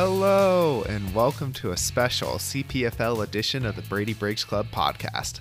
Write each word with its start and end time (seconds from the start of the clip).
Hello, 0.00 0.84
and 0.88 1.12
welcome 1.12 1.52
to 1.54 1.72
a 1.72 1.76
special 1.76 2.34
CPFL 2.34 3.24
edition 3.24 3.66
of 3.66 3.74
the 3.74 3.82
Brady 3.82 4.14
Breaks 4.14 4.44
Club 4.44 4.68
podcast. 4.70 5.40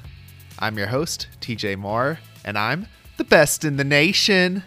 I'm 0.57 0.79
your 0.79 0.87
host, 0.87 1.27
TJ 1.41 1.77
Moore, 1.77 2.17
and 2.43 2.57
I'm 2.57 2.87
the 3.17 3.23
best 3.23 3.63
in 3.63 3.77
the 3.77 3.83
nation. 3.83 4.63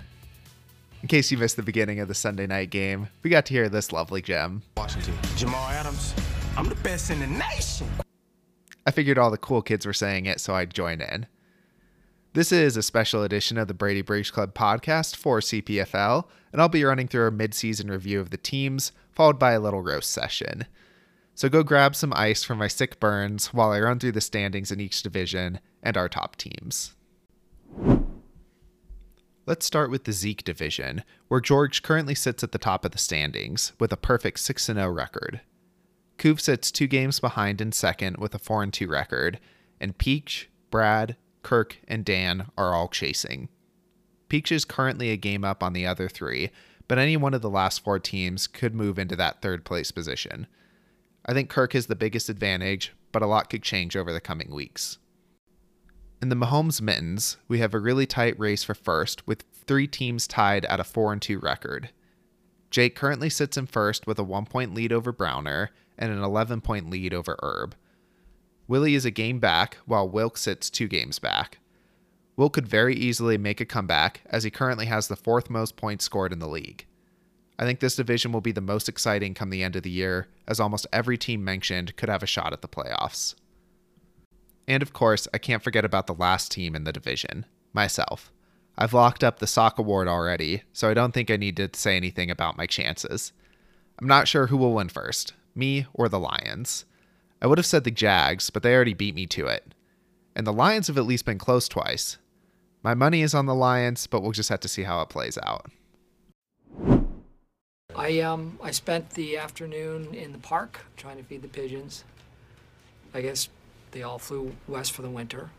In 1.02 1.08
case 1.08 1.32
you 1.32 1.38
missed 1.38 1.56
the 1.56 1.64
beginning 1.64 1.98
of 1.98 2.06
the 2.06 2.14
Sunday 2.14 2.46
night 2.46 2.70
game, 2.70 3.08
we 3.24 3.30
got 3.30 3.46
to 3.46 3.52
hear 3.52 3.68
this 3.68 3.90
lovely 3.90 4.22
gem. 4.22 4.62
Washington. 4.76 5.12
Jamal 5.34 5.68
Adams. 5.70 6.14
I'm 6.56 6.68
the 6.68 6.76
best 6.76 7.10
in 7.10 7.18
the 7.18 7.26
nation. 7.26 7.88
I 8.86 8.92
figured 8.92 9.18
all 9.18 9.32
the 9.32 9.38
cool 9.38 9.60
kids 9.60 9.84
were 9.84 9.92
saying 9.92 10.26
it, 10.26 10.38
so 10.38 10.54
I'd 10.54 10.72
join 10.72 11.00
in. 11.00 11.26
This 12.32 12.52
is 12.52 12.76
a 12.76 12.82
special 12.84 13.24
edition 13.24 13.58
of 13.58 13.66
the 13.66 13.74
Brady 13.74 14.02
Breaks 14.02 14.30
Club 14.30 14.54
podcast 14.54 15.16
for 15.16 15.40
CPFL, 15.40 16.26
and 16.52 16.62
I'll 16.62 16.68
be 16.68 16.84
running 16.84 17.08
through 17.08 17.26
a 17.26 17.32
mid-season 17.32 17.90
review 17.90 18.20
of 18.20 18.30
the 18.30 18.36
teams, 18.36 18.92
followed 19.20 19.38
by 19.38 19.52
a 19.52 19.60
little 19.60 19.82
roast 19.82 20.10
session. 20.10 20.64
So 21.34 21.50
go 21.50 21.62
grab 21.62 21.94
some 21.94 22.14
ice 22.16 22.42
for 22.42 22.54
my 22.54 22.68
sick 22.68 22.98
burns 23.00 23.52
while 23.52 23.70
I 23.70 23.78
run 23.78 23.98
through 23.98 24.12
the 24.12 24.22
standings 24.22 24.72
in 24.72 24.80
each 24.80 25.02
division 25.02 25.60
and 25.82 25.94
our 25.94 26.08
top 26.08 26.36
teams. 26.36 26.94
Let's 29.44 29.66
start 29.66 29.90
with 29.90 30.04
the 30.04 30.12
Zeke 30.12 30.42
division, 30.42 31.04
where 31.28 31.42
George 31.42 31.82
currently 31.82 32.14
sits 32.14 32.42
at 32.42 32.52
the 32.52 32.58
top 32.58 32.82
of 32.86 32.92
the 32.92 32.98
standings 32.98 33.74
with 33.78 33.92
a 33.92 33.98
perfect 33.98 34.40
6 34.40 34.64
0 34.64 34.88
record. 34.88 35.42
Coov 36.16 36.40
sits 36.40 36.70
two 36.70 36.86
games 36.86 37.20
behind 37.20 37.60
in 37.60 37.72
second 37.72 38.16
with 38.16 38.34
a 38.34 38.38
4 38.38 38.64
2 38.68 38.88
record, 38.88 39.38
and 39.78 39.98
Peach, 39.98 40.48
Brad, 40.70 41.14
Kirk, 41.42 41.78
and 41.86 42.06
Dan 42.06 42.46
are 42.56 42.72
all 42.72 42.88
chasing. 42.88 43.50
Peach 44.30 44.50
is 44.50 44.64
currently 44.64 45.10
a 45.10 45.18
game 45.18 45.44
up 45.44 45.62
on 45.62 45.74
the 45.74 45.84
other 45.84 46.08
three, 46.08 46.50
but 46.90 46.98
any 46.98 47.16
one 47.16 47.34
of 47.34 47.40
the 47.40 47.48
last 47.48 47.84
four 47.84 48.00
teams 48.00 48.48
could 48.48 48.74
move 48.74 48.98
into 48.98 49.14
that 49.14 49.40
third 49.40 49.64
place 49.64 49.92
position. 49.92 50.48
I 51.24 51.32
think 51.32 51.48
Kirk 51.48 51.72
has 51.74 51.86
the 51.86 51.94
biggest 51.94 52.28
advantage, 52.28 52.92
but 53.12 53.22
a 53.22 53.28
lot 53.28 53.48
could 53.48 53.62
change 53.62 53.96
over 53.96 54.12
the 54.12 54.20
coming 54.20 54.52
weeks. 54.52 54.98
In 56.20 56.30
the 56.30 56.34
Mahomes 56.34 56.82
Mittens, 56.82 57.36
we 57.46 57.60
have 57.60 57.74
a 57.74 57.78
really 57.78 58.06
tight 58.06 58.36
race 58.40 58.64
for 58.64 58.74
first, 58.74 59.24
with 59.24 59.44
three 59.68 59.86
teams 59.86 60.26
tied 60.26 60.64
at 60.64 60.80
a 60.80 60.84
4 60.84 61.14
2 61.14 61.38
record. 61.38 61.90
Jake 62.72 62.96
currently 62.96 63.30
sits 63.30 63.56
in 63.56 63.66
first 63.66 64.08
with 64.08 64.18
a 64.18 64.24
one 64.24 64.44
point 64.44 64.74
lead 64.74 64.92
over 64.92 65.12
Browner 65.12 65.70
and 65.96 66.10
an 66.10 66.24
11 66.24 66.60
point 66.60 66.90
lead 66.90 67.14
over 67.14 67.38
Herb. 67.40 67.76
Willie 68.66 68.96
is 68.96 69.04
a 69.04 69.12
game 69.12 69.38
back, 69.38 69.76
while 69.86 70.08
Wilk 70.08 70.36
sits 70.36 70.68
two 70.68 70.88
games 70.88 71.20
back. 71.20 71.59
Wilk 72.36 72.52
could 72.52 72.68
very 72.68 72.94
easily 72.94 73.36
make 73.36 73.60
a 73.60 73.66
comeback, 73.66 74.22
as 74.26 74.44
he 74.44 74.50
currently 74.50 74.86
has 74.86 75.08
the 75.08 75.16
fourth 75.16 75.50
most 75.50 75.76
points 75.76 76.04
scored 76.04 76.32
in 76.32 76.38
the 76.38 76.48
league. 76.48 76.86
I 77.58 77.64
think 77.64 77.80
this 77.80 77.96
division 77.96 78.32
will 78.32 78.40
be 78.40 78.52
the 78.52 78.62
most 78.62 78.88
exciting 78.88 79.34
come 79.34 79.50
the 79.50 79.62
end 79.62 79.76
of 79.76 79.82
the 79.82 79.90
year, 79.90 80.28
as 80.48 80.58
almost 80.58 80.86
every 80.92 81.18
team 81.18 81.44
mentioned 81.44 81.96
could 81.96 82.08
have 82.08 82.22
a 82.22 82.26
shot 82.26 82.54
at 82.54 82.62
the 82.62 82.68
playoffs. 82.68 83.34
And 84.66 84.82
of 84.82 84.92
course, 84.92 85.28
I 85.34 85.38
can't 85.38 85.62
forget 85.62 85.84
about 85.84 86.06
the 86.06 86.14
last 86.14 86.50
team 86.50 86.74
in 86.74 86.84
the 86.84 86.92
division 86.92 87.44
myself. 87.72 88.32
I've 88.78 88.94
locked 88.94 89.22
up 89.22 89.38
the 89.38 89.46
sock 89.46 89.78
award 89.78 90.08
already, 90.08 90.62
so 90.72 90.88
I 90.88 90.94
don't 90.94 91.12
think 91.12 91.30
I 91.30 91.36
need 91.36 91.56
to 91.58 91.68
say 91.74 91.96
anything 91.96 92.30
about 92.30 92.56
my 92.56 92.66
chances. 92.66 93.32
I'm 94.00 94.08
not 94.08 94.26
sure 94.26 94.46
who 94.46 94.56
will 94.56 94.72
win 94.72 94.88
first, 94.88 95.34
me 95.54 95.86
or 95.92 96.08
the 96.08 96.18
Lions. 96.18 96.86
I 97.42 97.46
would 97.46 97.58
have 97.58 97.66
said 97.66 97.84
the 97.84 97.90
Jags, 97.90 98.48
but 98.48 98.62
they 98.62 98.74
already 98.74 98.94
beat 98.94 99.14
me 99.14 99.26
to 99.26 99.46
it. 99.46 99.74
And 100.34 100.46
the 100.46 100.52
Lions 100.52 100.86
have 100.86 100.96
at 100.96 101.06
least 101.06 101.24
been 101.24 101.38
close 101.38 101.68
twice. 101.68 102.18
My 102.82 102.94
money 102.94 103.22
is 103.22 103.34
on 103.34 103.46
the 103.46 103.54
Lions, 103.54 104.06
but 104.06 104.22
we'll 104.22 104.32
just 104.32 104.48
have 104.48 104.60
to 104.60 104.68
see 104.68 104.84
how 104.84 105.02
it 105.02 105.08
plays 105.08 105.38
out. 105.42 105.66
I 107.94 108.20
um 108.20 108.58
I 108.62 108.70
spent 108.70 109.10
the 109.10 109.36
afternoon 109.36 110.14
in 110.14 110.32
the 110.32 110.38
park 110.38 110.80
trying 110.96 111.18
to 111.18 111.22
feed 111.22 111.42
the 111.42 111.48
pigeons. 111.48 112.04
I 113.12 113.20
guess 113.20 113.48
they 113.90 114.02
all 114.02 114.18
flew 114.18 114.54
west 114.68 114.92
for 114.92 115.02
the 115.02 115.10
winter. 115.10 115.50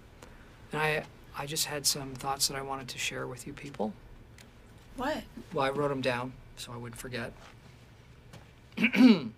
And 0.72 0.82
I 0.82 1.04
I 1.38 1.46
just 1.46 1.66
had 1.66 1.86
some 1.86 2.14
thoughts 2.14 2.48
that 2.48 2.58
I 2.58 2.62
wanted 2.62 2.88
to 2.90 2.98
share 2.98 3.28
with 3.28 3.46
you 3.46 3.54
people. 3.54 3.94
What? 4.98 5.24
Well, 5.54 5.66
I 5.66 5.70
wrote 5.70 5.90
them 5.90 6.02
down 6.02 6.34
so 6.56 6.72
I 6.74 6.78
wouldn't 6.78 7.00
forget. 7.00 7.34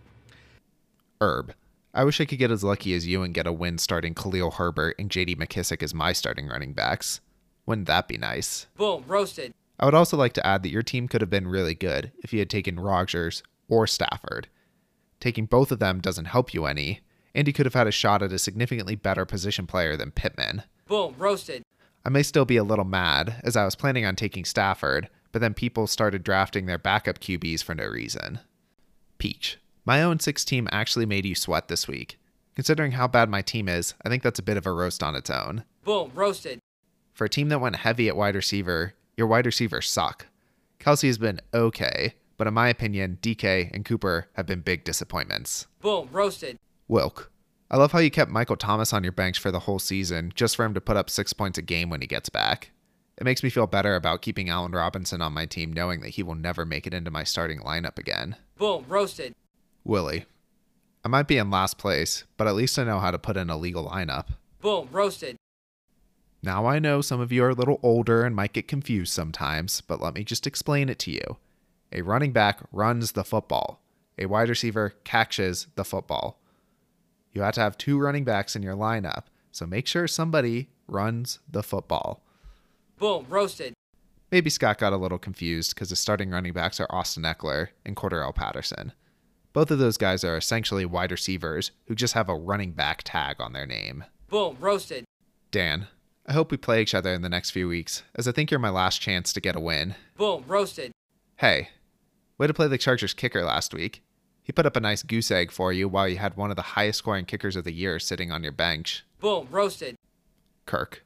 Herb. 1.22 1.54
I 1.96 2.04
wish 2.04 2.20
I 2.20 2.26
could 2.26 2.40
get 2.40 2.50
as 2.50 2.64
lucky 2.64 2.96
as 2.96 3.06
you 3.06 3.22
and 3.22 3.36
get 3.36 3.46
a 3.46 3.54
win 3.54 3.78
starting 3.78 4.16
Khalil 4.16 4.52
Herbert 4.52 4.96
and 4.98 5.12
JD 5.12 5.38
McKissick 5.38 5.84
as 5.84 5.94
my 5.94 6.12
starting 6.12 6.48
running 6.48 6.74
backs. 6.74 7.22
Wouldn't 7.68 7.86
that 7.86 8.08
be 8.08 8.18
nice? 8.18 8.66
Boom, 8.76 9.04
roasted. 9.08 9.54
I 9.80 9.86
would 9.86 9.94
also 9.94 10.18
like 10.18 10.34
to 10.34 10.46
add 10.46 10.64
that 10.64 10.72
your 10.72 10.82
team 10.82 11.08
could 11.08 11.22
have 11.22 11.30
been 11.30 11.48
really 11.48 11.76
good 11.76 12.12
if 12.24 12.34
you 12.34 12.40
had 12.40 12.50
taken 12.50 12.80
Rodgers 12.80 13.44
or 13.68 13.86
Stafford. 13.86 14.48
Taking 15.20 15.46
both 15.46 15.72
of 15.72 15.78
them 15.78 16.00
doesn't 16.00 16.26
help 16.26 16.52
you 16.52 16.66
any, 16.66 17.02
and 17.36 17.48
you 17.48 17.54
could 17.54 17.68
have 17.68 17.76
had 17.76 17.88
a 17.88 17.92
shot 17.92 18.24
at 18.24 18.34
a 18.34 18.40
significantly 18.40 18.96
better 18.96 19.24
position 19.26 19.68
player 19.68 19.96
than 19.96 20.10
Pittman. 20.10 20.64
Boom, 20.88 21.14
roasted. 21.18 21.64
I 22.04 22.10
may 22.10 22.24
still 22.24 22.46
be 22.46 22.58
a 22.58 22.64
little 22.64 22.86
mad, 22.86 23.40
as 23.44 23.56
I 23.56 23.66
was 23.66 23.76
planning 23.76 24.06
on 24.06 24.16
taking 24.16 24.46
Stafford, 24.46 25.10
but 25.32 25.42
then 25.42 25.54
people 25.54 25.86
started 25.86 26.24
drafting 26.24 26.66
their 26.66 26.80
backup 26.80 27.20
QBs 27.20 27.64
for 27.64 27.76
no 27.76 27.86
reason. 27.86 28.40
Peach. 29.20 29.60
My 29.86 30.02
own 30.02 30.20
six 30.20 30.46
team 30.46 30.70
actually 30.72 31.06
made 31.06 31.26
you 31.26 31.36
sweat 31.36 31.68
this 31.68 31.90
week. 31.90 32.18
Considering 32.56 32.94
how 32.94 33.06
bad 33.06 33.30
my 33.30 33.42
team 33.42 33.68
is, 33.68 33.94
I 34.06 34.10
think 34.10 34.24
that's 34.24 34.40
a 34.40 34.44
bit 34.44 34.56
of 34.56 34.66
a 34.66 34.72
roast 34.72 35.04
on 35.04 35.16
its 35.16 35.30
own. 35.30 35.66
Boom, 35.84 36.12
roasted. 36.16 36.60
For 37.14 37.26
a 37.26 37.30
team 37.30 37.50
that 37.50 37.60
went 37.60 37.76
heavy 37.76 38.08
at 38.08 38.16
wide 38.16 38.36
receiver, 38.36 38.94
your 39.18 39.28
wide 39.28 39.46
receivers 39.46 39.90
suck. 39.90 40.28
Kelce 40.80 41.08
has 41.08 41.18
been 41.18 41.42
okay, 41.54 42.14
but 42.38 42.48
in 42.48 42.54
my 42.54 42.70
opinion, 42.70 43.18
DK 43.22 43.72
and 43.74 43.84
Cooper 43.84 44.30
have 44.34 44.46
been 44.46 44.62
big 44.62 44.86
disappointments. 44.86 45.68
Boom, 45.82 46.08
roasted. 46.14 46.58
Wilk. 46.88 47.30
I 47.70 47.76
love 47.76 47.92
how 47.92 48.00
you 48.00 48.12
kept 48.12 48.32
Michael 48.32 48.56
Thomas 48.56 48.94
on 48.94 49.04
your 49.04 49.12
bench 49.12 49.38
for 49.38 49.52
the 49.52 49.60
whole 49.60 49.80
season 49.80 50.32
just 50.34 50.56
for 50.56 50.64
him 50.64 50.74
to 50.76 50.82
put 50.82 50.96
up 50.96 51.10
six 51.10 51.34
points 51.34 51.58
a 51.58 51.62
game 51.62 51.90
when 51.90 52.00
he 52.00 52.08
gets 52.08 52.30
back. 52.30 52.72
It 53.18 53.26
makes 53.26 53.44
me 53.44 53.50
feel 53.50 53.68
better 53.68 53.96
about 53.96 54.22
keeping 54.22 54.50
Allen 54.50 54.72
Robinson 54.72 55.22
on 55.22 55.34
my 55.34 55.46
team 55.46 55.74
knowing 55.74 56.00
that 56.02 56.12
he 56.12 56.24
will 56.24 56.36
never 56.36 56.66
make 56.66 56.88
it 56.88 56.94
into 56.94 57.12
my 57.12 57.26
starting 57.26 57.60
lineup 57.60 58.00
again. 58.00 58.38
Boom, 58.58 58.86
roasted. 58.88 59.36
Willie. 59.84 60.26
I 61.04 61.10
might 61.10 61.28
be 61.28 61.38
in 61.38 61.50
last 61.50 61.78
place, 61.78 62.24
but 62.38 62.48
at 62.48 62.56
least 62.56 62.80
I 62.80 62.84
know 62.84 63.00
how 63.00 63.12
to 63.12 63.20
put 63.20 63.38
in 63.38 63.50
a 63.50 63.58
legal 63.58 63.90
lineup. 63.90 64.28
Boom, 64.62 64.88
roasted. 64.92 65.36
Now 66.42 66.66
I 66.66 66.80
know 66.80 67.02
some 67.02 67.20
of 67.20 67.32
you 67.32 67.44
are 67.44 67.50
a 67.50 67.56
little 67.56 67.80
older 67.84 68.24
and 68.24 68.36
might 68.36 68.54
get 68.54 68.68
confused 68.68 69.14
sometimes, 69.14 69.82
but 69.82 70.02
let 70.02 70.14
me 70.14 70.24
just 70.24 70.48
explain 70.48 70.90
it 70.90 71.00
to 71.00 71.12
you. 71.12 71.38
A 71.92 72.02
running 72.02 72.32
back 72.32 72.60
runs 72.72 73.12
the 73.12 73.24
football. 73.24 73.82
A 74.18 74.26
wide 74.26 74.50
receiver 74.50 74.94
catches 75.04 75.68
the 75.76 75.86
football. 75.86 76.40
You 77.34 77.42
have 77.42 77.56
to 77.56 77.62
have 77.62 77.78
two 77.78 77.98
running 78.00 78.24
backs 78.24 78.56
in 78.56 78.64
your 78.64 78.76
lineup, 78.76 79.24
so 79.52 79.66
make 79.66 79.88
sure 79.88 80.08
somebody 80.08 80.70
runs 80.88 81.40
the 81.50 81.64
football. 81.64 82.22
Boom, 82.98 83.26
roasted. 83.28 83.74
Maybe 84.32 84.50
Scott 84.50 84.78
got 84.80 84.94
a 84.94 84.98
little 84.98 85.18
confused 85.18 85.76
because 85.76 85.90
his 85.90 86.00
starting 86.00 86.30
running 86.30 86.54
backs 86.54 86.80
are 86.80 86.88
Austin 86.90 87.24
Ekeler 87.24 87.70
and 87.86 87.96
Cordarrelle 87.96 88.36
Patterson. 88.36 88.94
Both 89.54 89.70
of 89.70 89.78
those 89.78 89.98
guys 89.98 90.24
are 90.24 90.36
essentially 90.36 90.84
wide 90.84 91.12
receivers 91.12 91.72
who 91.86 91.94
just 91.94 92.16
have 92.16 92.28
a 92.28 92.36
running 92.36 92.72
back 92.72 93.04
tag 93.04 93.40
on 93.40 93.54
their 93.54 93.68
name. 93.68 94.04
Boom, 94.28 94.58
roasted. 94.60 95.06
Dan, 95.52 95.88
I 96.26 96.34
hope 96.34 96.50
we 96.50 96.58
play 96.58 96.82
each 96.82 96.96
other 96.96 97.14
in 97.14 97.22
the 97.22 97.30
next 97.30 97.52
few 97.52 97.68
weeks, 97.68 98.02
as 98.16 98.28
I 98.28 98.32
think 98.32 98.50
you're 98.50 98.60
my 98.60 98.72
last 98.72 99.00
chance 99.00 99.32
to 99.32 99.40
get 99.42 99.56
a 99.56 99.60
win. 99.60 99.94
Boom, 100.18 100.44
roasted. 100.48 100.92
Hey, 101.36 101.70
way 102.40 102.48
to 102.48 102.54
play 102.54 102.68
the 102.68 102.80
Chargers 102.80 103.14
kicker 103.14 103.44
last 103.44 103.76
week. 103.76 104.02
He 104.42 104.52
put 104.52 104.66
up 104.66 104.76
a 104.76 104.82
nice 104.82 105.04
goose 105.04 105.30
egg 105.30 105.52
for 105.52 105.72
you 105.72 105.88
while 105.88 106.10
you 106.10 106.18
had 106.18 106.36
one 106.36 106.50
of 106.50 106.56
the 106.56 106.64
highest 106.64 107.00
scoring 107.00 107.26
kickers 107.26 107.56
of 107.56 107.64
the 107.64 107.72
year 107.72 108.00
sitting 108.00 108.32
on 108.32 108.42
your 108.42 108.52
bench. 108.52 109.06
Boom, 109.20 109.48
roasted. 109.52 109.96
Kirk. 110.66 111.06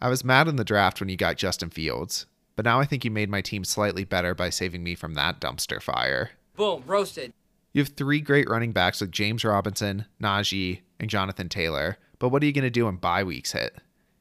I 0.00 0.10
was 0.10 0.24
mad 0.24 0.46
in 0.46 0.56
the 0.56 0.64
draft 0.64 1.00
when 1.00 1.08
you 1.08 1.16
got 1.16 1.38
Justin 1.38 1.70
Fields, 1.70 2.26
but 2.54 2.66
now 2.66 2.80
I 2.80 2.84
think 2.84 3.04
you 3.04 3.10
made 3.10 3.30
my 3.30 3.40
team 3.40 3.64
slightly 3.64 4.04
better 4.04 4.34
by 4.34 4.50
saving 4.50 4.84
me 4.84 4.94
from 4.94 5.14
that 5.14 5.40
dumpster 5.40 5.82
fire. 5.82 6.32
Boom, 6.54 6.82
roasted. 6.86 7.32
You 7.72 7.82
have 7.82 7.90
three 7.90 8.20
great 8.20 8.48
running 8.48 8.72
backs 8.72 9.00
with 9.00 9.12
James 9.12 9.44
Robinson, 9.44 10.06
Najee, 10.22 10.80
and 10.98 11.10
Jonathan 11.10 11.48
Taylor, 11.48 11.98
but 12.18 12.30
what 12.30 12.42
are 12.42 12.46
you 12.46 12.52
going 12.52 12.64
to 12.64 12.70
do 12.70 12.86
when 12.86 12.96
bye 12.96 13.22
weeks 13.22 13.52
hit? 13.52 13.76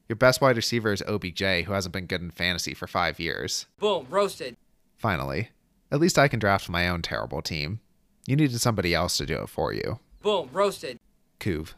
Your 0.10 0.16
best 0.16 0.42
wide 0.42 0.56
receiver 0.56 0.92
is 0.92 1.02
OBJ, 1.08 1.42
who 1.66 1.74
hasn't 1.74 1.94
been 1.94 2.06
good 2.06 2.22
in 2.22 2.32
fantasy 2.32 2.74
for 2.74 2.88
five 2.88 3.20
years. 3.20 3.66
Boom, 3.80 4.06
roasted. 4.10 4.56
Finally, 4.98 5.50
at 5.92 6.00
least 6.00 6.18
I 6.18 6.28
can 6.28 6.40
draft 6.40 6.70
my 6.70 6.88
own 6.88 7.02
terrible 7.02 7.42
team. 7.42 7.80
You 8.26 8.36
needed 8.36 8.60
somebody 8.60 8.94
else 8.94 9.18
to 9.18 9.26
do 9.26 9.42
it 9.42 9.50
for 9.50 9.74
you. 9.74 10.00
Boom, 10.22 10.50
roasted. 10.52 11.00
Coov. 11.40 11.74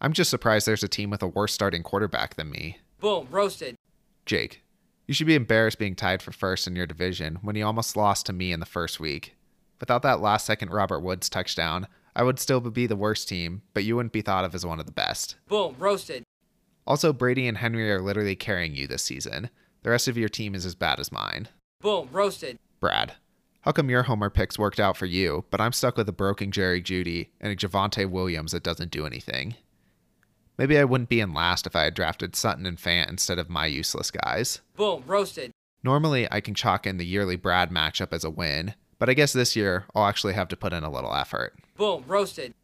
I'm 0.00 0.12
just 0.12 0.30
surprised 0.30 0.66
there's 0.66 0.82
a 0.82 0.88
team 0.88 1.10
with 1.10 1.22
a 1.22 1.26
worse 1.26 1.52
starting 1.52 1.82
quarterback 1.82 2.36
than 2.36 2.50
me. 2.50 2.78
Boom, 3.00 3.28
roasted. 3.30 3.76
Jake. 4.24 4.62
You 5.06 5.14
should 5.14 5.26
be 5.26 5.34
embarrassed 5.34 5.78
being 5.78 5.96
tied 5.96 6.22
for 6.22 6.32
first 6.32 6.66
in 6.66 6.76
your 6.76 6.86
division 6.86 7.38
when 7.42 7.56
you 7.56 7.66
almost 7.66 7.96
lost 7.96 8.26
to 8.26 8.32
me 8.32 8.52
in 8.52 8.60
the 8.60 8.66
first 8.66 9.00
week. 9.00 9.34
Without 9.80 10.02
that 10.02 10.20
last 10.20 10.46
second 10.46 10.70
Robert 10.70 11.00
Woods 11.00 11.28
touchdown, 11.28 11.88
I 12.14 12.22
would 12.22 12.38
still 12.38 12.60
be 12.60 12.86
the 12.86 12.96
worst 12.96 13.28
team, 13.28 13.62
but 13.72 13.84
you 13.84 13.96
wouldn't 13.96 14.12
be 14.12 14.22
thought 14.22 14.44
of 14.44 14.54
as 14.54 14.66
one 14.66 14.78
of 14.78 14.86
the 14.86 14.92
best. 14.92 15.36
Boom, 15.48 15.74
roasted. 15.78 16.22
Also, 16.86 17.12
Brady 17.12 17.48
and 17.48 17.58
Henry 17.58 17.90
are 17.90 18.02
literally 18.02 18.36
carrying 18.36 18.74
you 18.74 18.86
this 18.86 19.02
season. 19.02 19.48
The 19.82 19.90
rest 19.90 20.08
of 20.08 20.18
your 20.18 20.28
team 20.28 20.54
is 20.54 20.66
as 20.66 20.74
bad 20.74 21.00
as 21.00 21.10
mine. 21.10 21.48
Boom, 21.80 22.08
roasted. 22.12 22.58
Brad. 22.80 23.14
How 23.62 23.72
come 23.72 23.90
your 23.90 24.04
homer 24.04 24.30
picks 24.30 24.58
worked 24.58 24.80
out 24.80 24.96
for 24.96 25.06
you, 25.06 25.44
but 25.50 25.60
I'm 25.60 25.72
stuck 25.72 25.96
with 25.96 26.08
a 26.08 26.12
broken 26.12 26.50
Jerry 26.50 26.82
Jeudy 26.82 27.28
and 27.40 27.52
a 27.52 27.56
Javonte 27.56 28.08
Williams 28.10 28.52
that 28.52 28.62
doesn't 28.62 28.90
do 28.90 29.06
anything? 29.06 29.54
Maybe 30.58 30.78
I 30.78 30.84
wouldn't 30.84 31.08
be 31.08 31.20
in 31.20 31.32
last 31.32 31.66
if 31.66 31.76
I 31.76 31.84
had 31.84 31.94
drafted 31.94 32.36
Sutton 32.36 32.66
and 32.66 32.76
Fant 32.76 33.08
instead 33.08 33.38
of 33.38 33.48
my 33.48 33.66
useless 33.66 34.10
guys. 34.10 34.60
Boom, 34.76 35.04
roasted. 35.06 35.52
Normally, 35.82 36.28
I 36.30 36.40
can 36.40 36.54
chalk 36.54 36.86
in 36.86 36.98
the 36.98 37.06
yearly 37.06 37.36
Brad 37.36 37.70
matchup 37.70 38.12
as 38.12 38.24
a 38.24 38.30
win, 38.30 38.74
but 39.00 39.08
I 39.08 39.14
guess 39.14 39.32
this 39.32 39.56
year 39.56 39.86
I'll 39.96 40.06
actually 40.06 40.34
have 40.34 40.46
to 40.48 40.56
put 40.56 40.72
in 40.72 40.84
a 40.84 40.90
little 40.90 41.12
effort. 41.12 41.58
Boom, 41.76 42.04
roasted. 42.06 42.54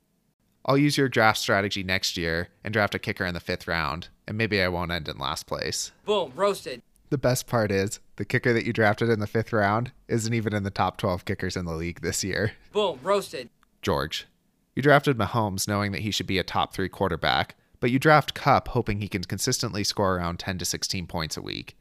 I'll 0.65 0.79
use 0.79 0.97
your 0.97 1.09
draft 1.09 1.39
strategy 1.39 1.83
next 1.83 2.17
year 2.17 2.49
and 2.63 2.73
draft 2.73 2.95
a 2.95 2.99
kicker 3.01 3.25
in 3.25 3.35
the 3.35 3.41
fifth 3.41 3.67
round, 3.67 4.09
and 4.29 4.37
maybe 4.37 4.61
I 4.61 4.69
won't 4.69 4.93
end 4.93 5.09
in 5.09 5.19
last 5.19 5.47
place. 5.47 5.93
Boom, 6.05 6.33
roasted. 6.37 6.83
The 7.09 7.19
best 7.19 7.47
part 7.47 7.73
is 7.73 8.01
the 8.17 8.25
kicker 8.25 8.53
that 8.53 8.67
you 8.67 8.73
drafted 8.73 9.09
in 9.09 9.21
the 9.21 9.27
fifth 9.27 9.53
round 9.53 9.93
isn't 10.09 10.35
even 10.35 10.55
in 10.55 10.65
the 10.65 10.71
top 10.71 10.99
12 10.99 11.25
kickers 11.25 11.57
in 11.57 11.65
the 11.65 11.75
league 11.75 12.03
this 12.03 12.23
year. 12.23 12.53
Boom, 12.73 12.99
roasted. 13.03 13.49
George, 13.81 14.27
you 14.75 14.83
drafted 14.83 15.17
Mahomes 15.17 15.67
knowing 15.67 15.93
that 15.93 16.03
he 16.03 16.11
should 16.11 16.27
be 16.27 16.39
a 16.39 16.45
top 16.45 16.75
three 16.75 16.89
quarterback, 16.89 17.55
but 17.81 17.91
you 17.91 17.99
draft 17.99 18.35
Kupp 18.35 18.69
hoping 18.69 19.01
he 19.01 19.09
can 19.09 19.25
consistently 19.25 19.85
score 19.85 20.17
around 20.17 20.39
10 20.39 20.59
to 20.59 20.65
16 20.67 21.07
points 21.07 21.37
a 21.37 21.43
week. 21.43 21.79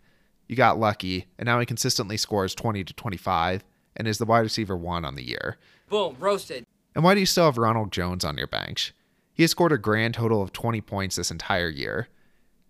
You 0.48 0.56
got 0.56 0.80
lucky, 0.80 1.26
and 1.38 1.48
now 1.48 1.60
he 1.60 1.66
consistently 1.66 2.18
scores 2.18 2.56
20 2.56 2.84
to 2.84 2.94
25 2.94 3.66
and 3.96 4.08
is 4.08 4.18
the 4.18 4.26
wide 4.26 4.40
receiver 4.40 4.76
one 4.76 5.06
on 5.06 5.16
the 5.16 5.28
year. 5.28 5.58
Boom, 5.90 6.16
roasted. 6.20 6.66
And 6.94 7.04
why 7.04 7.14
do 7.14 7.20
you 7.20 7.26
still 7.26 7.46
have 7.46 7.58
Ronald 7.58 7.92
Jones 7.92 8.24
on 8.24 8.38
your 8.38 8.48
bench? 8.48 8.94
He 9.34 9.44
has 9.44 9.52
scored 9.52 9.72
a 9.72 9.78
grand 9.78 10.14
total 10.14 10.42
of 10.42 10.54
20 10.54 10.82
points 10.82 11.18
this 11.18 11.32
entire 11.32 11.70
year. 11.70 12.08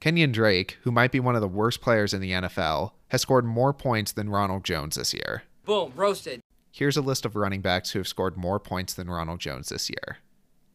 Kenyan 0.01 0.33
Drake, 0.33 0.77
who 0.81 0.91
might 0.91 1.11
be 1.11 1.19
one 1.19 1.35
of 1.35 1.41
the 1.41 1.47
worst 1.47 1.81
players 1.81 2.13
in 2.13 2.21
the 2.21 2.31
NFL, 2.31 2.91
has 3.09 3.21
scored 3.21 3.45
more 3.45 3.73
points 3.73 4.11
than 4.11 4.29
Ronald 4.29 4.63
Jones 4.63 4.95
this 4.95 5.13
year. 5.13 5.43
Boom, 5.63 5.93
roasted. 5.95 6.41
Here's 6.71 6.97
a 6.97 7.01
list 7.01 7.25
of 7.25 7.35
running 7.35 7.61
backs 7.61 7.91
who 7.91 7.99
have 7.99 8.07
scored 8.07 8.35
more 8.35 8.59
points 8.59 8.93
than 8.93 9.09
Ronald 9.09 9.39
Jones 9.39 9.69
this 9.69 9.89
year. 9.89 10.17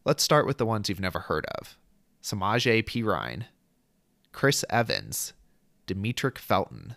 Let's 0.03 0.23
start 0.23 0.47
with 0.47 0.57
the 0.57 0.65
ones 0.65 0.89
you've 0.89 0.99
never 0.99 1.19
heard 1.19 1.45
of 1.57 1.77
Samaje 2.23 2.83
Perine, 2.83 3.45
Chris 4.31 4.65
Evans, 4.69 5.33
Demetric 5.87 6.37
Felton. 6.37 6.95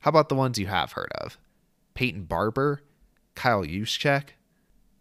How 0.00 0.08
about 0.08 0.28
the 0.28 0.34
ones 0.34 0.58
you 0.58 0.66
have 0.68 0.92
heard 0.92 1.12
of? 1.20 1.36
Peyton 1.96 2.24
Barber, 2.24 2.82
Kyle 3.34 3.64
Juszczyk. 3.64 4.28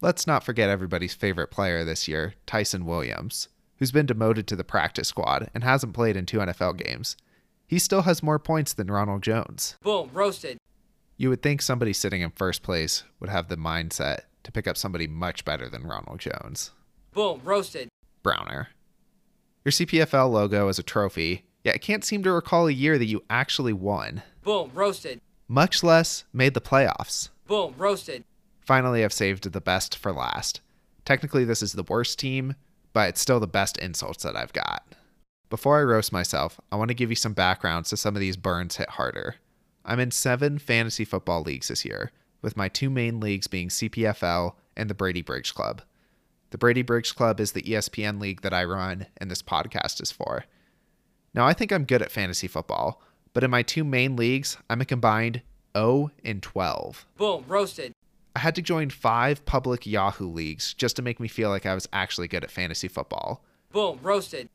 Let's 0.01 0.25
not 0.25 0.45
forget 0.45 0.69
everybody's 0.69 1.13
favorite 1.13 1.51
player 1.51 1.83
this 1.83 2.07
year, 2.07 2.35
Ty'Son 2.47 2.85
Williams, 2.85 3.49
who's 3.77 3.91
been 3.91 4.05
demoted 4.05 4.47
to 4.47 4.55
the 4.55 4.63
practice 4.63 5.09
squad 5.09 5.49
and 5.53 5.63
hasn't 5.63 5.93
played 5.93 6.15
in 6.15 6.25
two 6.25 6.37
NFL 6.37 6.77
games. 6.77 7.17
He 7.67 7.79
still 7.79 8.03
has 8.03 8.23
more 8.23 8.39
points 8.39 8.71
than 8.71 8.87
Ronald 8.87 9.23
Jones. 9.23 9.75
Boom, 9.83 10.09
roasted. 10.13 10.57
You 11.17 11.29
would 11.29 11.41
think 11.41 11.61
somebody 11.61 11.91
sitting 11.91 12.21
in 12.21 12.31
first 12.31 12.63
place 12.63 13.03
would 13.19 13.29
have 13.29 13.49
the 13.49 13.57
mindset 13.57 14.19
to 14.43 14.51
pick 14.51 14.65
up 14.65 14.77
somebody 14.77 15.05
much 15.05 15.43
better 15.43 15.67
than 15.67 15.83
Ronald 15.83 16.19
Jones. 16.19 16.71
Boom, 17.13 17.41
roasted. 17.43 17.89
Browner. 18.23 18.69
Your 19.65 19.71
CPFL 19.73 20.31
logo 20.31 20.69
is 20.69 20.79
a 20.79 20.83
trophy, 20.83 21.45
yet 21.65 21.75
I 21.75 21.79
can't 21.79 22.05
seem 22.05 22.23
to 22.23 22.31
recall 22.31 22.67
a 22.67 22.71
year 22.71 22.97
that 22.97 23.05
you 23.05 23.23
actually 23.29 23.73
won, 23.73 24.23
Boom, 24.43 24.71
roasted. 24.73 25.19
Much 25.47 25.83
less 25.83 26.25
made 26.33 26.53
the 26.53 26.61
playoffs. 26.61 27.29
Boom, 27.47 27.75
roasted. 27.77 28.23
Finally, 28.61 29.03
I've 29.03 29.13
saved 29.13 29.51
the 29.51 29.61
best 29.61 29.97
for 29.97 30.11
last. 30.11 30.61
Technically, 31.05 31.45
this 31.45 31.61
is 31.61 31.73
the 31.73 31.83
worst 31.83 32.17
team, 32.17 32.55
but 32.93 33.09
it's 33.09 33.21
still 33.21 33.39
the 33.39 33.47
best 33.47 33.77
insults 33.77 34.23
that 34.23 34.35
I've 34.35 34.53
got. 34.53 34.83
Before 35.49 35.79
I 35.79 35.83
roast 35.83 36.11
myself, 36.11 36.59
I 36.71 36.75
want 36.75 36.89
to 36.89 36.95
give 36.95 37.11
you 37.11 37.15
some 37.15 37.33
background 37.33 37.85
so 37.85 37.95
some 37.95 38.15
of 38.15 38.19
these 38.19 38.37
burns 38.37 38.77
hit 38.77 38.89
harder. 38.89 39.35
I'm 39.85 39.99
in 39.99 40.09
seven 40.09 40.57
fantasy 40.57 41.05
football 41.05 41.43
leagues 41.43 41.67
this 41.67 41.85
year, 41.85 42.11
with 42.41 42.57
my 42.57 42.67
two 42.67 42.89
main 42.89 43.19
leagues 43.19 43.45
being 43.45 43.69
CPFL 43.69 44.55
and 44.75 44.89
the 44.89 44.95
Brady 44.95 45.21
Briggs 45.21 45.51
Club. 45.51 45.83
The 46.49 46.57
Brady 46.57 46.81
Briggs 46.81 47.11
Club 47.11 47.39
is 47.39 47.51
the 47.51 47.61
ESPN 47.61 48.19
league 48.19 48.41
that 48.41 48.53
I 48.53 48.63
run 48.63 49.05
and 49.17 49.29
this 49.29 49.43
podcast 49.43 50.01
is 50.01 50.11
for. 50.11 50.45
Now, 51.33 51.45
I 51.45 51.53
think 51.53 51.71
I'm 51.71 51.85
good 51.85 52.01
at 52.01 52.11
fantasy 52.11 52.47
football, 52.47 53.01
but 53.35 53.43
in 53.43 53.51
my 53.51 53.61
two 53.61 53.83
main 53.83 54.15
leagues, 54.15 54.55
I'm 54.69 54.79
a 54.79 54.85
combined 54.85 55.41
0 55.77 56.09
and 56.23 56.41
12. 56.41 57.05
Boom, 57.17 57.43
roasted. 57.49 57.91
I 58.33 58.39
had 58.39 58.55
to 58.55 58.61
join 58.61 58.89
five 58.89 59.45
public 59.45 59.85
Yahoo 59.85 60.29
leagues 60.29 60.73
just 60.73 60.95
to 60.95 61.01
make 61.01 61.19
me 61.19 61.27
feel 61.27 61.49
like 61.49 61.65
I 61.65 61.75
was 61.75 61.87
actually 61.91 62.29
good 62.29 62.45
at 62.45 62.49
fantasy 62.49 62.87
football. 62.87 63.43
Boom, 63.73 63.99
roasted. 64.01 64.47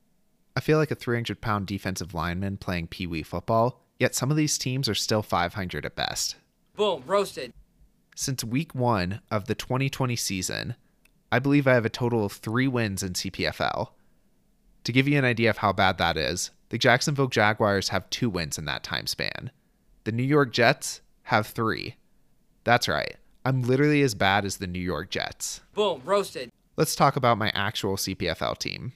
I 0.57 0.61
feel 0.61 0.79
like 0.79 0.91
a 0.91 0.95
300 0.95 1.43
pound 1.43 1.67
defensive 1.67 2.15
lineman 2.15 2.57
playing 2.57 2.87
Pee 2.87 3.07
Wee 3.07 3.23
football, 3.23 3.83
yet 3.99 4.15
some 4.15 4.31
of 4.31 4.39
these 4.39 4.57
teams 4.57 4.89
are 4.89 4.95
still 4.95 5.23
500 5.23 5.85
at 5.85 5.95
best. 5.95 6.37
Boom, 6.75 7.03
roasted. 7.07 7.53
Since 8.17 8.45
week 8.45 8.75
one 8.75 9.21
of 9.31 9.45
the 9.45 9.55
2020 9.55 10.17
season, 10.17 10.75
I 11.31 11.39
believe 11.39 11.67
I 11.67 11.75
have 11.75 11.85
a 11.85 11.91
total 11.91 12.25
of 12.25 12.33
three 12.33 12.67
wins 12.67 13.03
in 13.03 13.13
CPFL. 13.13 13.91
To 14.85 14.93
give 14.93 15.07
you 15.07 15.19
an 15.19 15.25
idea 15.25 15.51
of 15.51 15.59
how 15.59 15.73
bad 15.73 15.99
that 15.99 16.17
is, 16.17 16.51
the 16.71 16.79
Jacksonville 16.79 17.29
Jaguars 17.29 17.91
have 17.91 18.09
two 18.11 18.31
wins 18.31 18.59
in 18.59 18.65
that 18.67 18.83
time 18.83 19.07
span. 19.07 19.51
The 20.05 20.13
New 20.13 20.23
York 20.23 20.53
Jets 20.53 21.01
have 21.25 21.47
three. 21.47 21.97
That's 22.65 22.89
right, 22.89 23.17
I'm 23.45 23.63
literally 23.63 24.03
as 24.03 24.15
bad 24.15 24.45
as 24.45 24.57
the 24.57 24.67
New 24.67 24.81
York 24.81 25.11
Jets. 25.11 25.61
Boom, 25.75 26.03
roasted. 26.05 26.51
Let's 26.77 26.95
talk 26.95 27.17
about 27.17 27.39
my 27.39 27.51
actual 27.55 27.97
CPFL 27.97 28.59
team. 28.59 28.93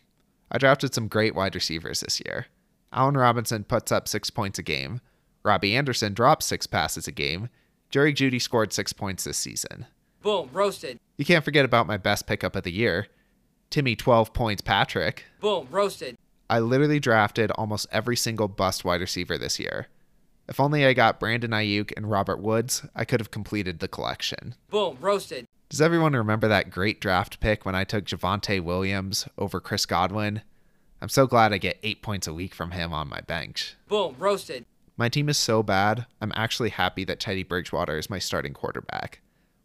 I 0.50 0.58
drafted 0.58 0.94
some 0.94 1.08
great 1.08 1.34
wide 1.34 1.54
receivers 1.54 2.00
this 2.00 2.20
year. 2.24 2.46
Allen 2.92 3.16
Robinson 3.16 3.64
puts 3.64 3.90
up 3.90 4.06
six 4.06 4.30
points 4.30 4.58
a 4.58 4.62
game. 4.62 5.00
Robbie 5.42 5.76
Anderson 5.76 6.14
drops 6.14 6.46
six 6.46 6.66
passes 6.66 7.08
a 7.08 7.12
game. 7.12 7.48
Jerry 7.90 8.14
Jeudy 8.14 8.40
scored 8.40 8.72
six 8.72 8.92
points 8.92 9.24
this 9.24 9.36
season. 9.36 9.86
Boom, 10.22 10.48
roasted. 10.52 10.98
You 11.18 11.24
can't 11.24 11.44
forget 11.44 11.64
about 11.64 11.86
my 11.86 11.96
best 11.96 12.26
pickup 12.26 12.56
of 12.56 12.62
the 12.62 12.72
year, 12.72 13.08
Timmy 13.74 13.96
12 13.96 14.32
points 14.32 14.62
Patrick. 14.62 15.24
Boom, 15.40 15.66
roasted. 15.68 16.16
I 16.48 16.60
literally 16.60 17.00
drafted 17.00 17.50
almost 17.50 17.88
every 17.90 18.14
single 18.14 18.46
bust 18.46 18.84
wide 18.84 19.00
receiver 19.00 19.36
this 19.36 19.58
year. 19.58 19.88
If 20.48 20.60
only 20.60 20.86
I 20.86 20.92
got 20.92 21.18
Brandon 21.18 21.50
Aiyuk 21.50 21.92
and 21.96 22.08
Robert 22.08 22.38
Woods, 22.38 22.86
I 22.94 23.04
could 23.04 23.18
have 23.18 23.32
completed 23.32 23.80
the 23.80 23.88
collection. 23.88 24.54
Boom, 24.70 24.96
roasted. 25.00 25.46
Does 25.70 25.80
everyone 25.80 26.12
remember 26.12 26.46
that 26.46 26.70
great 26.70 27.00
draft 27.00 27.40
pick 27.40 27.66
when 27.66 27.74
I 27.74 27.82
took 27.82 28.04
Javonte 28.04 28.62
Williams 28.62 29.26
over 29.36 29.58
Chris 29.58 29.86
Godwin? 29.86 30.42
I'm 31.02 31.08
so 31.08 31.26
glad 31.26 31.52
I 31.52 31.58
get 31.58 31.80
eight 31.82 32.00
points 32.00 32.28
a 32.28 32.32
week 32.32 32.54
from 32.54 32.70
him 32.70 32.92
on 32.92 33.08
my 33.08 33.22
bench. 33.22 33.74
Boom, 33.88 34.14
roasted. 34.20 34.66
My 34.96 35.08
team 35.08 35.28
is 35.28 35.36
so 35.36 35.64
bad, 35.64 36.06
I'm 36.20 36.32
actually 36.36 36.70
happy 36.70 37.02
that 37.06 37.18
Teddy 37.18 37.42
Bridgewater 37.42 37.98
is 37.98 38.08
my 38.08 38.20
starting 38.20 38.54
quarterback. 38.54 39.20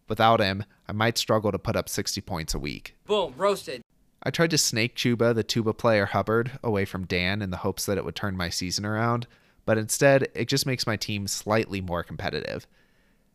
Without 0.07 0.39
him, 0.39 0.65
I 0.87 0.93
might 0.93 1.19
struggle 1.19 1.51
to 1.51 1.59
put 1.59 1.75
up 1.75 1.87
60 1.87 2.19
points 2.21 2.55
a 2.55 2.59
week. 2.59 2.95
Boom, 3.05 3.35
roasted. 3.37 3.83
I 4.21 4.31
tried 4.31 4.51
to 4.51 4.57
snake 4.57 4.95
Chuba, 4.95 5.33
the 5.33 5.43
tuba 5.43 5.73
player 5.73 6.07
Hubbard, 6.07 6.59
away 6.63 6.85
from 6.85 7.05
Dan 7.05 7.41
in 7.41 7.51
the 7.51 7.57
hopes 7.57 7.85
that 7.85 7.97
it 7.97 8.03
would 8.03 8.15
turn 8.15 8.35
my 8.35 8.49
season 8.49 8.85
around, 8.85 9.27
but 9.65 9.77
instead, 9.77 10.27
it 10.35 10.47
just 10.47 10.65
makes 10.65 10.87
my 10.87 10.97
team 10.97 11.27
slightly 11.27 11.79
more 11.79 12.03
competitive. 12.03 12.67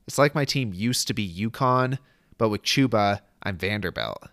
It's 0.06 0.18
like 0.18 0.34
my 0.34 0.44
team 0.44 0.74
used 0.74 1.06
to 1.08 1.14
be 1.14 1.26
UConn, 1.26 1.98
but 2.36 2.50
with 2.50 2.62
Chuba, 2.62 3.20
I'm 3.42 3.56
Vanderbilt. 3.56 4.28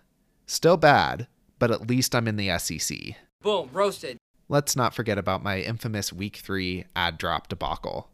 Still 0.46 0.76
bad, 0.76 1.26
but 1.58 1.70
at 1.70 1.88
least 1.88 2.14
I'm 2.14 2.28
in 2.28 2.36
the 2.36 2.58
SEC. 2.58 2.98
Boom, 3.40 3.70
roasted. 3.72 4.18
Let's 4.48 4.76
not 4.76 4.94
forget 4.94 5.16
about 5.16 5.42
my 5.42 5.60
infamous 5.60 6.12
Week 6.12 6.36
3 6.36 6.84
add 6.94 7.16
drop 7.16 7.48
debacle. 7.48 8.10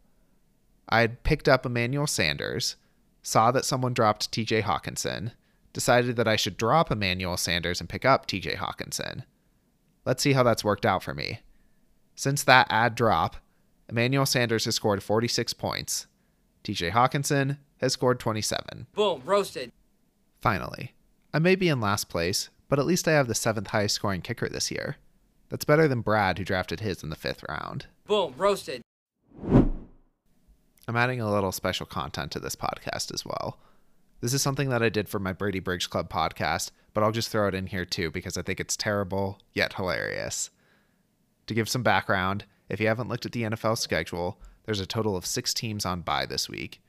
I 0.87 1.01
had 1.01 1.23
picked 1.23 1.49
up 1.49 1.65
Emmanuel 1.65 2.07
Sanders, 2.07 2.77
saw 3.21 3.51
that 3.51 3.65
someone 3.65 3.93
dropped 3.93 4.31
TJ 4.31 4.63
Hockenson, 4.63 5.33
decided 5.73 6.15
that 6.15 6.27
I 6.27 6.35
should 6.35 6.57
drop 6.57 6.91
Emmanuel 6.91 7.37
Sanders 7.37 7.79
and 7.79 7.89
pick 7.89 8.05
up 8.05 8.27
TJ 8.27 8.57
Hockenson. 8.57 9.23
Let's 10.05 10.23
see 10.23 10.33
how 10.33 10.43
that's 10.43 10.63
worked 10.63 10.85
out 10.85 11.03
for 11.03 11.13
me. 11.13 11.39
Since 12.15 12.43
that 12.43 12.67
add 12.69 12.95
drop, 12.95 13.37
Emmanuel 13.87 14.25
Sanders 14.25 14.65
has 14.65 14.75
scored 14.75 15.03
46 15.03 15.53
points. 15.53 16.07
TJ 16.63 16.91
Hockenson 16.91 17.57
has 17.77 17.93
scored 17.93 18.19
27. 18.19 18.87
Boom, 18.93 19.21
roasted. 19.25 19.71
Finally, 20.41 20.93
I 21.33 21.39
may 21.39 21.55
be 21.55 21.69
in 21.69 21.81
last 21.81 22.09
place, 22.09 22.49
but 22.67 22.79
at 22.79 22.85
least 22.85 23.07
I 23.07 23.11
have 23.11 23.27
the 23.27 23.35
seventh 23.35 23.67
highest 23.67 23.95
scoring 23.95 24.21
kicker 24.21 24.49
this 24.49 24.71
year. 24.71 24.97
That's 25.49 25.65
better 25.65 25.87
than 25.87 26.01
Brad, 26.01 26.37
who 26.37 26.43
drafted 26.43 26.79
his 26.79 27.03
in 27.03 27.09
the 27.09 27.15
fifth 27.15 27.43
round. 27.49 27.87
Boom, 28.05 28.33
roasted. 28.37 28.81
I'm 30.87 30.95
adding 30.95 31.21
a 31.21 31.31
little 31.31 31.51
special 31.51 31.85
content 31.85 32.31
to 32.31 32.39
this 32.39 32.55
podcast 32.55 33.13
as 33.13 33.25
well. 33.25 33.59
This 34.21 34.33
is 34.33 34.41
something 34.41 34.67
that 34.69 34.83
I 34.83 34.89
did 34.89 35.07
for 35.07 35.17
my 35.17 35.31
Brady 35.31 35.59
Briggs 35.59 35.87
Club 35.87 36.09
podcast, 36.09 36.71
but 36.93 37.03
I'll 37.03 37.11
just 37.13 37.29
throw 37.29 37.47
it 37.47 37.55
in 37.55 37.67
here 37.67 37.85
too 37.85 38.11
because 38.11 38.37
I 38.37 38.41
think 38.41 38.59
it's 38.59 38.75
terrible 38.75 39.39
yet 39.53 39.73
hilarious. 39.73 40.49
To 41.47 41.53
give 41.53 41.69
some 41.69 41.83
background, 41.83 42.43
if 42.67 42.81
you 42.81 42.87
haven't 42.87 43.07
looked 43.07 43.25
at 43.25 43.31
the 43.31 43.43
NFL 43.43 43.77
schedule, 43.77 44.37
there's 44.65 44.81
a 44.81 44.85
total 44.85 45.15
of 45.15 45.25
six 45.25 45.53
teams 45.53 45.85
on 45.85 46.01
bye 46.01 46.25
this 46.25 46.49
week. 46.49 46.81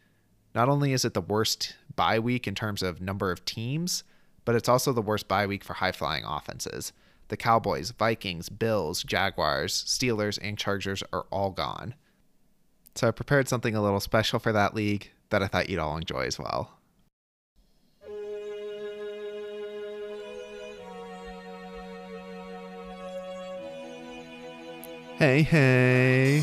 Not 0.57 0.69
only 0.69 0.93
is 0.93 1.05
it 1.05 1.15
the 1.15 1.21
worst 1.21 1.77
bye 1.95 2.19
week 2.19 2.49
in 2.49 2.57
terms 2.57 2.83
of 2.83 3.01
number 3.01 3.31
of 3.31 3.45
teams, 3.45 4.03
but 4.45 4.57
it's 4.57 4.69
also 4.69 4.93
the 4.93 5.01
worst 5.01 5.29
bye 5.29 5.47
week 5.47 5.63
for 5.63 5.75
high 5.75 5.93
flying 5.93 6.25
offenses. 6.25 6.93
The 7.29 7.37
Cowboys, 7.37 7.93
Vikings, 7.93 8.49
Bills, 8.49 9.05
Jaguars, 9.05 9.85
Steelers, 9.85 10.37
and 10.43 10.59
Chargers 10.59 11.05
are 11.13 11.27
all 11.31 11.53
gone. 11.53 11.95
So 12.97 13.07
I 13.07 13.13
prepared 13.13 13.49
something 13.49 13.77
a 13.77 13.83
little 13.83 14.01
special 14.01 14.41
for 14.41 14.51
that 14.51 14.75
league 14.75 15.13
that 15.29 15.45
I 15.45 15.47
thought 15.47 15.69
you'd 15.71 15.79
all 15.79 15.97
enjoy 15.97 16.23
as 16.23 16.37
well. 16.37 16.80
Hey, 25.21 25.43
hey. 25.43 26.43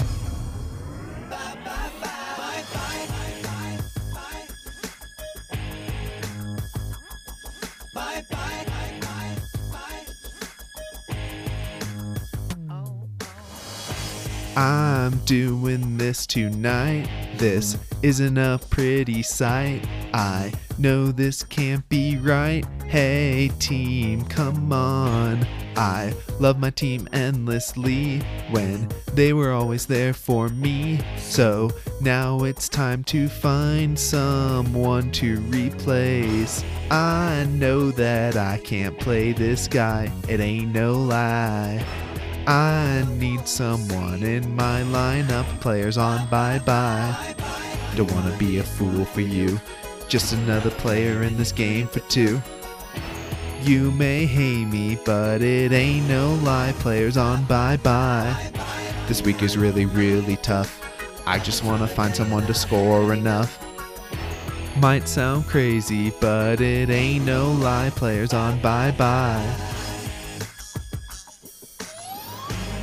I'm 14.55 15.17
doing 15.25 15.97
this 15.97 16.27
tonight. 16.27 17.09
This 17.37 17.79
isn't 18.03 18.37
a 18.37 18.59
pretty 18.69 19.23
sight. 19.23 19.87
I 20.13 20.53
know 20.77 21.07
this 21.11 21.41
can't 21.41 21.87
be 21.89 22.17
right. 22.17 22.63
Hey, 22.85 23.49
team, 23.57 24.23
come 24.25 24.71
on. 24.71 25.66
I 25.77 26.13
love 26.39 26.59
my 26.59 26.71
team 26.71 27.07
endlessly 27.13 28.19
when 28.49 28.89
they 29.13 29.31
were 29.33 29.51
always 29.51 29.85
there 29.85 30.13
for 30.13 30.49
me. 30.49 30.99
So 31.17 31.69
now 32.01 32.43
it's 32.43 32.67
time 32.67 33.03
to 33.05 33.29
find 33.29 33.97
someone 33.97 35.11
to 35.13 35.39
replace. 35.41 36.63
I 36.89 37.45
know 37.51 37.91
that 37.91 38.35
I 38.35 38.57
can't 38.57 38.97
play 38.99 39.33
this 39.33 39.67
guy, 39.67 40.11
it 40.27 40.39
ain't 40.39 40.73
no 40.73 40.93
lie. 40.93 41.85
I 42.47 43.05
need 43.17 43.47
someone 43.47 44.23
in 44.23 44.55
my 44.55 44.81
lineup. 44.83 45.45
Players 45.59 45.97
on 45.97 46.27
bye 46.29 46.59
bye. 46.59 47.35
Don't 47.95 48.11
wanna 48.13 48.35
be 48.37 48.59
a 48.59 48.63
fool 48.63 49.05
for 49.05 49.21
you. 49.21 49.59
Just 50.07 50.33
another 50.33 50.71
player 50.71 51.23
in 51.23 51.35
this 51.35 51.51
game 51.51 51.87
for 51.87 51.99
two. 52.01 52.41
You 53.67 53.91
may 53.91 54.25
hate 54.25 54.63
me, 54.63 54.97
but 55.03 55.41
it 55.41 55.73
ain't 55.73 56.07
no 56.07 56.35
lie. 56.35 56.73
Players 56.79 57.17
on 57.17 57.43
bye 57.47 57.75
bye. 57.75 58.33
This 59.09 59.21
week 59.21 59.43
is 59.43 59.57
really, 59.57 59.85
really 59.85 60.37
tough. 60.37 60.81
I 61.25 61.37
just 61.37 61.65
wanna 61.65 61.85
find 61.85 62.15
someone 62.15 62.47
to 62.47 62.53
score 62.53 63.13
enough. 63.13 63.59
Might 64.77 65.09
sound 65.09 65.47
crazy, 65.47 66.13
but 66.21 66.61
it 66.61 66.89
ain't 66.89 67.25
no 67.25 67.51
lie. 67.51 67.89
Players 67.89 68.31
on 68.31 68.57
bye 68.61 68.91
bye. 68.91 69.45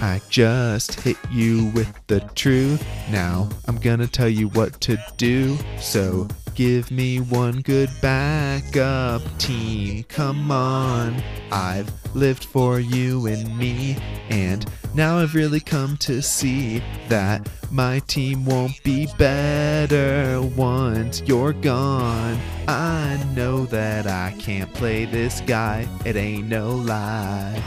I 0.03 0.21
just 0.29 1.01
hit 1.01 1.17
you 1.33 1.69
with 1.75 1.95
the 2.09 2.21
truth. 2.35 2.87
Now 3.11 3.49
I'm 3.67 3.79
gonna 3.79 4.07
tell 4.07 4.29
you 4.29 4.49
what 4.49 4.83
to 4.83 4.99
do. 5.17 5.57
So 5.79 6.29
give 6.55 6.91
me 6.91 7.19
one 7.19 7.61
good 7.61 7.91
backup 8.01 9.23
team. 9.39 10.05
Come 10.05 10.51
on. 10.51 11.23
I've 11.51 11.91
lived 12.15 12.45
for 12.45 12.81
you 12.81 13.27
and 13.27 13.57
me. 13.59 13.97
And 14.31 14.65
now 14.95 15.19
I've 15.19 15.35
really 15.35 15.61
come 15.61 15.97
to 15.99 16.23
see 16.23 16.83
that 17.09 17.49
my 17.71 17.99
team 18.01 18.45
won't 18.45 18.83
be 18.85 19.09
better 19.19 20.41
once 20.57 21.23
you're 21.27 21.53
gone. 21.53 22.39
I 22.69 23.23
know 23.35 23.67
that 23.67 24.07
I 24.07 24.35
can't 24.39 24.73
play 24.73 25.05
this 25.05 25.41
guy. 25.41 25.89
It 26.05 26.17
ain't 26.17 26.49
no 26.49 26.71
lie. 26.71 27.63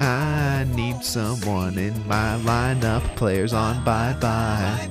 I 0.00 0.66
need 0.74 1.02
someone 1.04 1.76
in 1.76 1.94
my 2.06 2.38
lineup. 2.38 3.02
Players 3.16 3.52
on 3.52 3.84
bye 3.84 4.16
bye. 4.20 4.88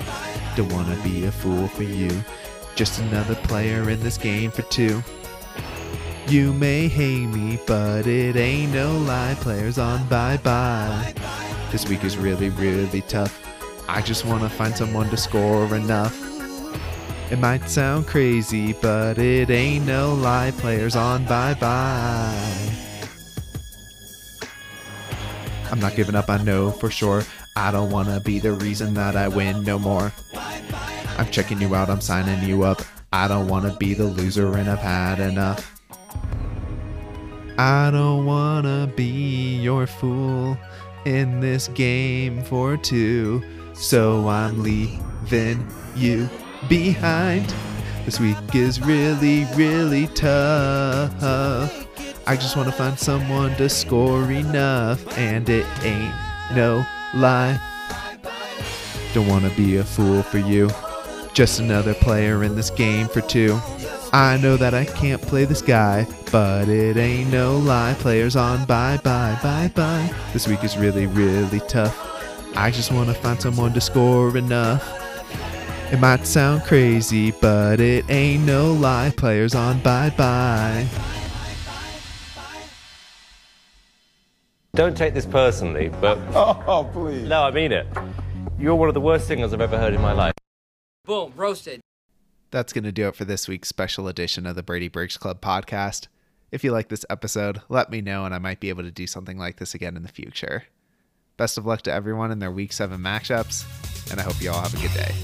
Don't 0.55 0.72
wanna 0.72 1.01
be 1.03 1.25
a 1.25 1.31
fool 1.31 1.67
for 1.69 1.84
you. 1.84 2.12
Just 2.80 3.02
another 3.02 3.36
player 3.36 3.90
in 3.90 4.00
this 4.00 4.18
game 4.18 4.52
for 4.52 4.62
two. 4.62 5.04
You 6.30 6.54
may 6.54 6.88
hate 6.88 7.26
me, 7.26 7.60
but 7.68 8.08
it 8.08 8.38
ain't 8.38 8.74
no 8.74 8.98
lie. 9.00 9.36
Players 9.42 9.78
on 9.78 10.08
bye 10.08 10.38
bye. 10.38 11.14
This 11.74 11.90
week 11.90 12.06
is 12.06 12.18
really, 12.18 12.48
really 12.52 13.02
tough. 13.02 13.38
I 13.90 14.02
just 14.02 14.24
wanna 14.24 14.50
find 14.50 14.74
someone 14.74 15.10
to 15.10 15.18
score 15.18 15.76
enough. 15.76 16.18
It 17.30 17.40
might 17.40 17.70
sound 17.70 18.08
crazy, 18.08 18.72
but 18.72 19.18
it 19.18 19.50
ain't 19.50 19.86
no 19.86 20.14
lie. 20.14 20.52
Players 20.52 20.96
on 20.96 21.26
bye 21.26 21.56
bye. 21.56 22.70
I'm 25.70 25.82
not 25.82 25.98
giving 25.98 26.16
up, 26.16 26.30
I 26.30 26.42
know 26.42 26.72
for 26.72 26.90
sure. 26.90 27.24
I 27.58 27.72
don't 27.72 27.90
wanna 27.90 28.22
be 28.22 28.40
the 28.40 28.54
reason 28.54 28.94
that 28.94 29.18
I 29.18 29.28
win 29.28 29.66
no 29.66 29.78
more. 29.78 30.14
I'm 31.20 31.30
checking 31.32 31.60
you 31.60 31.76
out, 31.76 31.90
I'm 31.90 32.00
signing 32.00 32.48
you 32.48 32.64
up. 32.64 32.82
I 33.12 33.28
don't 33.28 33.50
wanna 33.50 33.76
be 33.76 33.94
the 33.94 34.06
loser 34.06 34.56
and 34.56 34.70
I've 34.70 34.80
had 34.80 35.20
enough. 35.20 35.82
I 37.58 37.92
don't 37.92 38.26
wanna 38.26 38.90
be 38.96 39.58
your 39.58 39.86
fool 39.86 40.58
in 41.04 41.42
this 41.42 41.68
game 41.68 42.42
for 42.44 42.78
two. 42.78 43.44
So 43.74 44.30
I'm 44.30 44.64
leaving 44.64 45.68
you 45.94 46.30
behind. 46.70 47.54
This 48.06 48.22
week 48.22 48.38
is 48.56 48.80
really, 48.80 49.46
really 49.56 50.08
tough. 50.08 51.12
I 52.28 52.36
just 52.38 52.56
want 52.56 52.70
to 52.70 52.74
find 52.74 52.98
someone 52.98 53.54
to 53.56 53.68
score 53.68 54.32
enough, 54.32 55.06
and 55.18 55.50
it 55.50 55.66
ain't 55.84 56.14
no 56.56 56.86
lie. 57.14 57.60
Don't 59.14 59.28
want 59.28 59.44
to 59.44 59.52
be 59.58 59.78
a 59.78 59.84
fool 59.84 60.24
for 60.24 60.38
you. 60.38 60.70
Just 61.34 61.60
another 61.60 61.94
player 61.94 62.44
in 62.44 62.56
this 62.56 62.70
game 62.70 63.08
for 63.08 63.22
two. 63.22 63.60
I 64.12 64.38
know 64.42 64.58
that 64.58 64.74
I 64.74 64.86
can't 64.86 65.22
play 65.22 65.46
this 65.46 65.62
guy, 65.62 66.08
but 66.32 66.68
it 66.68 66.98
ain't 66.98 67.32
no 67.32 67.58
lie. 67.58 67.96
Players 68.00 68.36
on 68.36 68.66
bye 68.66 69.00
bye 69.04 69.38
bye 69.42 69.72
bye. 69.76 70.14
This 70.34 70.48
week 70.48 70.64
is 70.64 70.78
really, 70.78 71.06
really 71.06 71.60
tough. 71.62 71.98
I 72.56 72.72
just 72.72 72.92
want 72.92 73.08
to 73.10 73.16
find 73.16 73.40
someone 73.42 73.74
to 73.74 73.82
score 73.82 74.36
enough. 74.36 74.96
It 75.94 76.00
might 76.00 76.26
sound 76.28 76.64
crazy, 76.64 77.32
but 77.32 77.80
it 77.80 78.06
ain't 78.10 78.46
no 78.46 78.74
lie. 78.74 79.14
Players 79.16 79.56
on 79.56 79.80
bye 79.80 80.10
bye. 80.18 80.88
Don't 84.76 84.96
take 84.98 85.14
this 85.14 85.26
personally, 85.26 85.90
but 86.02 86.18
Oh, 86.36 86.90
please. 86.92 87.28
no, 87.28 87.44
I 87.44 87.52
mean 87.52 87.72
it. 87.72 87.88
You're 88.58 88.76
one 88.76 88.88
of 88.88 88.94
the 88.94 89.02
worst 89.02 89.28
singers 89.28 89.54
I've 89.54 89.62
ever 89.62 89.78
heard 89.78 89.94
in 89.94 90.02
my 90.02 90.12
life. 90.12 90.34
Boom, 91.10 91.34
roasted. 91.36 91.82
That's 92.51 92.72
going 92.72 92.84
to 92.84 92.92
do 92.92 93.08
it 93.08 93.16
for 93.16 93.25
this 93.25 93.48
week's 93.48 93.68
special 93.68 94.08
edition 94.08 94.46
of 94.46 94.56
the 94.56 94.62
Brady 94.62 94.89
Briggs 94.89 95.18
Club 95.18 95.42
podcast. 95.42 96.06
If 96.51 96.63
you 96.63 96.72
like 96.72 96.89
this 96.89 97.04
episode, 97.10 97.63
let 97.68 97.89
me 97.89 98.00
know 98.00 98.25
and 98.25 98.36
I 98.36 98.38
might 98.38 98.60
be 98.60 98.70
able 98.70 98.84
to 98.84 98.92
do 98.92 99.08
something 99.08 99.36
like 99.36 99.58
this 99.58 99.74
again 99.74 99.98
in 99.98 100.04
the 100.04 100.10
future. 100.10 100.66
Best 101.36 101.58
of 101.58 101.66
luck 101.66 101.82
to 101.82 101.92
everyone 101.92 102.30
in 102.30 102.38
their 102.38 102.51
week 102.51 102.72
7 102.72 103.01
matchups, 103.01 104.12
and 104.12 104.20
I 104.20 104.24
hope 104.24 104.39
you 104.39 104.51
all 104.51 104.62
have 104.62 104.75
a 104.75 104.88
good 104.88 104.94
day. 104.94 105.16